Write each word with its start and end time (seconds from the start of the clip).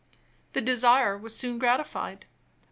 The 0.53 0.61
desire 0.61 1.15
was 1.15 1.35
soon 1.37 1.59
gratified. 1.59 2.25